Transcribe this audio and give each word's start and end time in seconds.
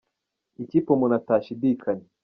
ikipe 0.63 0.89
umuntu 0.91 1.15
atashidikanya 1.19 2.05